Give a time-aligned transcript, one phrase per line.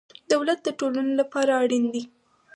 [0.31, 2.03] دولت د ټولنو لپاره اړین دی.